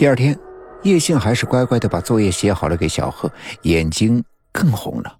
[0.00, 0.34] 第二天，
[0.82, 3.30] 叶信还是乖乖的把作业写好了给小贺，
[3.64, 5.18] 眼睛更红了。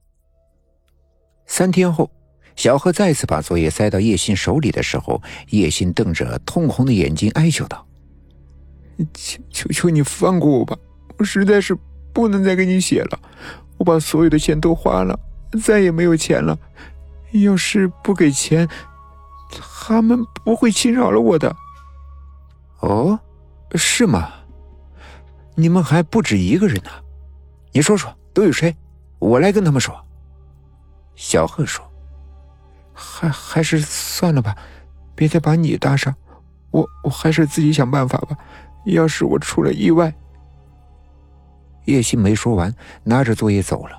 [1.45, 2.10] 三天后，
[2.56, 5.20] 小贺再次把作业塞到叶欣手里的时候，
[5.50, 7.86] 叶欣瞪着通红的眼睛哀求道
[9.12, 10.74] ：“求求求你放过我吧，
[11.18, 11.76] 我实在是
[12.14, 13.20] 不能再给你写了。
[13.76, 15.20] 我把所有的钱都花了，
[15.62, 16.58] 再也没有钱了。
[17.32, 18.66] 要是不给钱，
[19.50, 21.54] 他们不会轻饶了我的。
[22.80, 23.20] ”“哦，
[23.74, 24.32] 是吗？
[25.60, 26.91] 你们还不止一个人呢。
[27.73, 28.74] 你说说都有谁？
[29.19, 29.95] 我来跟他们说。”
[31.14, 31.84] 小贺说
[32.95, 34.56] ：“还还是算了吧，
[35.14, 36.14] 别再把你搭上。
[36.70, 38.36] 我我还是自己想办法吧。
[38.86, 40.12] 要是我出了意外……”
[41.86, 42.74] 叶欣没说完，
[43.05, 43.98] 拿着作业走了。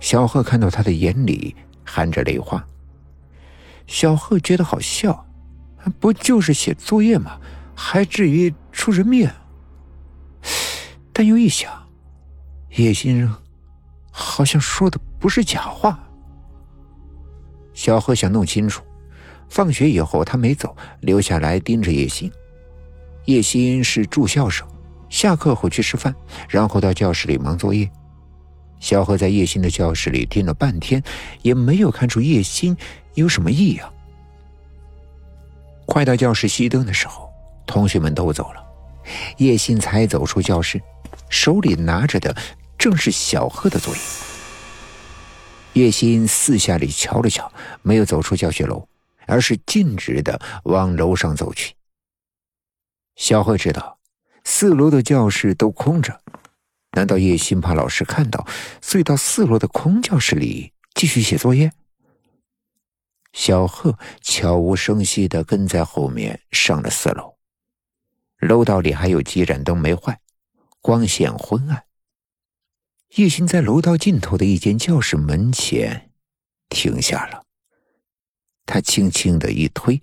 [0.00, 2.64] 小贺看到他的眼里含着泪花。
[3.86, 5.26] 小贺觉得好笑，
[5.98, 7.38] 不就是写作业吗？
[7.74, 9.28] 还至于出人命？
[11.18, 11.72] 但又一想，
[12.76, 13.26] 叶欣
[14.10, 15.98] 好像说的不是假话。
[17.72, 18.84] 小贺想弄清楚，
[19.48, 22.30] 放学以后他没走，留下来盯着叶欣。
[23.24, 24.68] 叶欣是住校生，
[25.08, 26.14] 下课后去吃饭，
[26.50, 27.90] 然后到教室里忙作业。
[28.78, 31.02] 小贺在叶欣的教室里盯了半天，
[31.40, 32.76] 也没有看出叶欣
[33.14, 33.90] 有什么异样。
[35.86, 37.26] 快到教室熄灯的时候，
[37.66, 38.65] 同学们都走了，
[39.38, 40.80] 叶欣才走出教室，
[41.28, 42.36] 手里拿着的
[42.78, 44.00] 正是小贺的作业。
[45.74, 48.88] 叶欣四下里瞧了瞧，没有走出教学楼，
[49.26, 51.74] 而是径直的往楼上走去。
[53.14, 53.98] 小贺知道
[54.44, 56.20] 四楼的教室都空着，
[56.92, 58.46] 难道叶欣怕老师看到，
[58.80, 61.72] 所以到四楼的空教室里继续写作业？
[63.34, 67.35] 小贺悄无声息的跟在后面上了四楼，
[68.38, 70.20] 楼道里还有几盏灯没坏，
[70.80, 71.84] 光线昏暗。
[73.16, 76.10] 叶欣在楼道尽头的一间教室门前
[76.68, 77.42] 停下了，
[78.66, 80.02] 他轻轻的一推，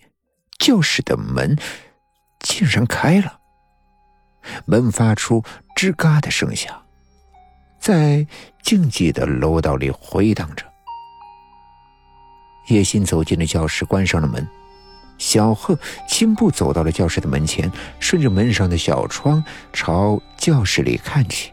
[0.57, 1.55] 教室的门
[2.39, 3.39] 竟然开了，
[4.65, 5.43] 门发出
[5.75, 6.85] 吱嘎的声响，
[7.79, 8.25] 在
[8.63, 10.65] 静寂的楼道里回荡着。
[12.69, 14.47] 叶欣走进了教室，关上了门。
[15.17, 21.51] 小贺轻步走到了教室的门前，顺着门上的小窗朝教室里看去。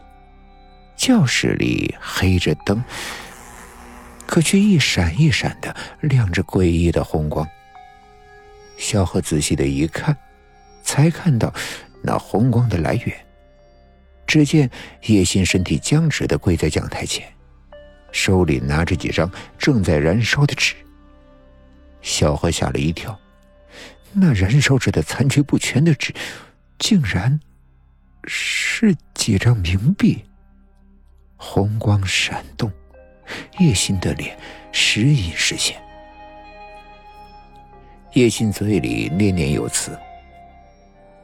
[0.97, 2.83] 教室里黑着灯，
[4.25, 7.47] 可却一闪一闪的亮着诡异的红光。
[8.77, 10.15] 小贺仔细的一看，
[10.83, 11.53] 才看到
[12.03, 13.25] 那红光的来源。
[14.27, 14.69] 只见
[15.07, 17.27] 叶欣身体僵直的跪在讲台前，
[18.11, 20.75] 手里拿着几张正在燃烧的纸。
[22.01, 23.19] 小贺吓了一跳，
[24.13, 26.13] 那燃烧着的残缺不全的纸，
[26.77, 27.39] 竟然
[28.25, 30.23] 是几张冥币。
[31.37, 32.71] 红光闪动，
[33.59, 34.37] 叶欣的脸
[34.71, 35.81] 时隐时现。
[38.13, 39.97] 叶欣嘴里念念有词：“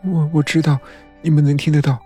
[0.04, 0.80] 我我知道
[1.22, 2.00] 你们能听得到，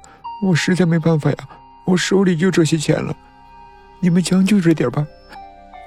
[0.43, 1.37] 我实在没办法呀，
[1.85, 3.15] 我手里就这些钱了，
[3.99, 5.05] 你们将就着点吧。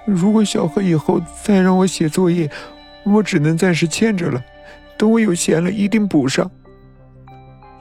[0.07, 2.49] 如果小何以后再让我写作业，
[3.05, 4.43] 我只能暂时欠着了，
[5.05, 6.51] 等我有钱了一定补上。”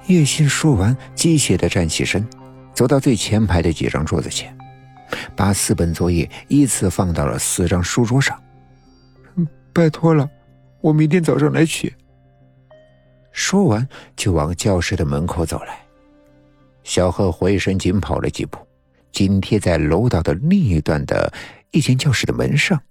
[0.07, 2.27] 叶欣说完，机械的站起身。
[2.73, 4.53] 走到最前排的几张桌子前，
[5.37, 8.37] 把四本作业依次放到了四张书桌上。
[9.71, 10.29] 拜托了，
[10.81, 11.95] 我明天早上来取。
[13.31, 15.79] 说完，就往教室的门口走来。
[16.83, 18.57] 小贺回身紧跑了几步，
[19.13, 21.31] 紧贴在楼道的另一端的
[21.71, 22.81] 一间教室的门上。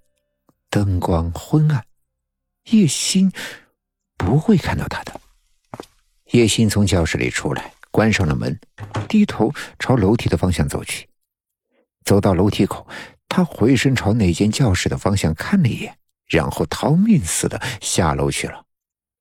[0.70, 1.84] 灯光昏暗，
[2.70, 3.30] 叶欣
[4.24, 5.20] 不会看到他的。
[6.32, 7.72] 叶欣从教室里出来。
[7.94, 8.58] 关上了门，
[9.06, 11.06] 低头朝楼梯的方向走去。
[12.06, 12.88] 走到楼梯口，
[13.28, 18.64] 他回身朝那间教室的方向看了一眼，然后逃命似的下楼去了，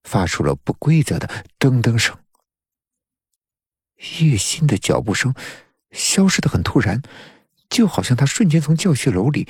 [0.04, 1.28] 发出了不规则的
[1.60, 2.18] 噔噔声。
[4.22, 5.36] 叶欣的脚步声
[5.92, 7.02] 消失的很突然，
[7.70, 9.50] 就好像他瞬间从教学楼里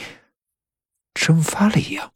[1.14, 2.12] 蒸发了一样。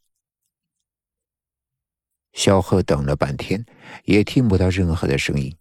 [2.36, 3.64] 小贺等了半天，
[4.04, 5.52] 也听不到任何的声音。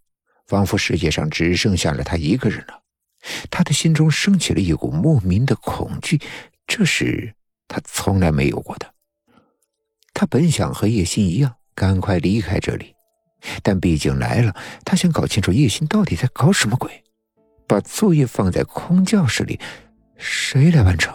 [0.46, 2.84] 仿佛世界上只剩下了他一个人了，
[3.50, 6.22] 他的心中升起了一股莫名的恐惧，
[6.68, 7.34] 这是
[7.68, 8.94] 他从来没有过的。
[10.14, 12.94] 他本想和叶欣一样赶快离开这里，
[13.64, 17.04] 但毕竟来了，他想搞清楚叶欣到底在搞什么鬼。
[17.68, 19.60] 把作业放在空教室里，
[20.18, 21.12] 谁来完成？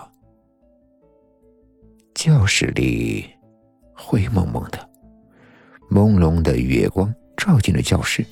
[2.14, 3.30] 教室里
[3.94, 4.89] 灰蒙蒙的，
[5.90, 8.24] 朦胧的月光照进了教室。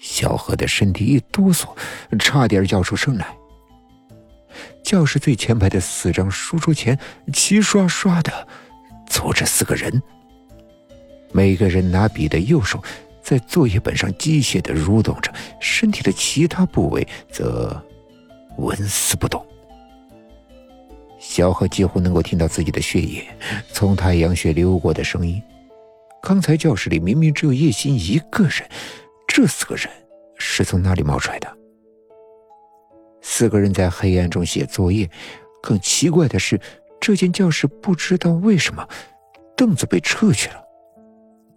[0.00, 1.68] 小何的身体一哆嗦，
[2.18, 3.26] 差点叫出声来。
[4.82, 6.98] 教室最前排的四张书桌前，
[7.32, 8.48] 齐刷刷的
[9.08, 10.02] 坐着四个人。
[11.32, 12.82] 每个人拿笔的右手
[13.22, 17.84] 在作业本上机械的蠕动着，身体的其他部位则
[18.56, 19.44] 纹丝不动。
[21.18, 23.26] 小何几乎能够听到自己的血液
[23.72, 25.42] 从太阳穴流过的声音。
[26.22, 28.68] 刚才教室里明明只有叶心一个人，
[29.26, 29.88] 这四个人
[30.36, 31.58] 是从哪里冒出来的？
[33.20, 35.08] 四个人在黑暗中写作业，
[35.62, 36.60] 更奇怪的是，
[37.00, 38.86] 这间教室不知道为什么
[39.56, 40.64] 凳子被撤去了。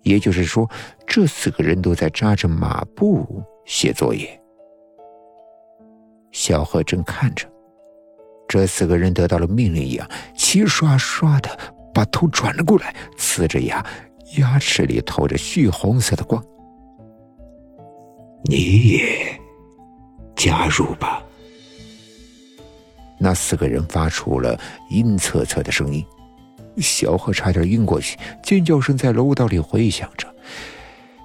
[0.03, 0.69] 也就是说，
[1.05, 4.39] 这四个人都在扎着马步写作业。
[6.31, 7.47] 小贺正看着，
[8.47, 11.49] 这四个人得到了命令一样，齐刷刷的
[11.93, 13.85] 把头转了过来，呲着牙，
[14.37, 16.43] 牙齿里透着血红色的光。
[18.45, 19.39] 你也
[20.35, 21.21] 加入吧。
[23.19, 26.03] 那四个人发出了阴恻恻的声音，
[26.77, 30.27] 小贺差点晕过去，尖叫声在楼道里回响着。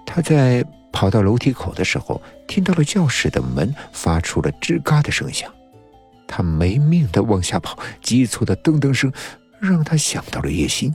[0.04, 0.62] 他在
[0.92, 5.50] 跑到楼梯口的时候，听到了教室的门发出了吱嘎的声响，
[6.26, 9.10] 他没命的往下跑，急促的噔噔声
[9.58, 10.94] 让他想到了叶心。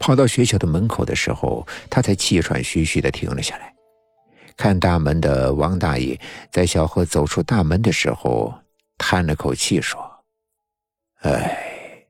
[0.00, 3.72] 跑到学校的门口的时候，他才气喘吁吁的停了下来，
[4.56, 6.18] 看大门的王大爷
[6.50, 8.52] 在小贺走出大门的时候。
[9.02, 9.98] 叹了口气说
[11.24, 12.04] ：“哎，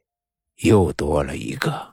[0.56, 1.89] 又多了一个。”